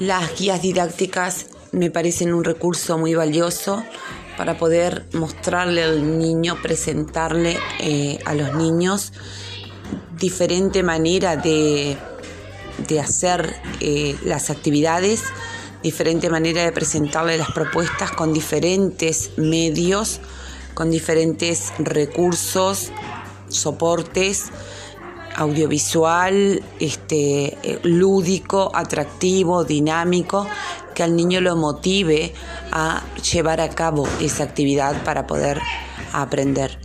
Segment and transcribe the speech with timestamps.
[0.00, 3.84] Las guías didácticas me parecen un recurso muy valioso
[4.38, 9.12] para poder mostrarle al niño, presentarle eh, a los niños
[10.18, 11.98] diferente manera de,
[12.98, 15.22] hacer eh, las actividades,
[15.82, 20.20] diferente manera de presentarle las propuestas con diferentes medios,
[20.72, 22.90] con diferentes recursos,
[23.50, 24.44] soportes
[25.40, 30.46] audiovisual, este, eh, lúdico, atractivo, dinámico,
[30.94, 32.34] que al niño lo motive
[32.70, 35.58] a llevar a cabo esa actividad para poder
[36.12, 36.78] aprender.